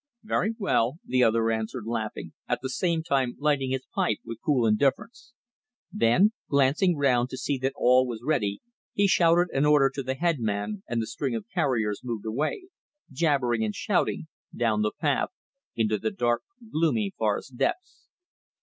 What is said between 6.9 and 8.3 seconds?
round to see that all was